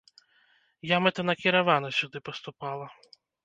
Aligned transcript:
Я 0.95 0.99
мэтанакіравана 1.07 1.95
сюды 2.01 2.25
паступала. 2.31 2.93